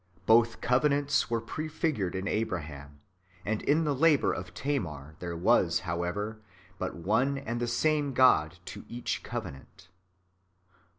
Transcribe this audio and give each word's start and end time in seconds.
—Bo'h 0.27 0.59
covenants 0.61 1.25
u'cre 1.29 1.45
'prefirjured 1.45 2.15
in 2.15 2.25
Ahraham, 2.25 3.01
and 3.45 3.61
in 3.61 3.83
the 3.83 3.93
lahour 3.95 4.33
of 4.35 4.51
Tamar; 4.51 5.15
there 5.19 5.37
icas, 5.37 5.81
hoicevei'y 5.81 6.39
but 6.79 6.95
one 6.95 7.37
and 7.37 7.59
the 7.59 7.67
same 7.67 8.13
God 8.15 8.57
to 8.65 8.83
each 8.89 9.21
covenant. 9.21 9.89